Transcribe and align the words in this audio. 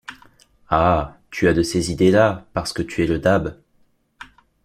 Ah! 0.67 1.19
tu 1.29 1.47
as 1.47 1.53
de 1.53 1.61
ces 1.61 1.91
idées-là, 1.91 2.47
parce 2.53 2.73
que 2.73 2.81
tu 2.81 3.03
es 3.03 3.05
le 3.05 3.19
dab!... 3.19 3.61